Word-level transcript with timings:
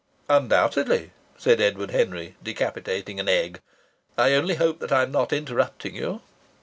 "Undoubtedly," 0.29 1.11
said 1.37 1.61
Edward 1.61 1.91
Henry, 1.91 2.35
decapitating 2.41 3.19
an 3.19 3.29
egg. 3.29 3.61
"I 4.17 4.33
only 4.33 4.55
hope 4.55 4.79
that 4.79 4.91
I'm 4.91 5.11
not 5.11 5.31
interrupting 5.31 5.93
you." 5.93 6.21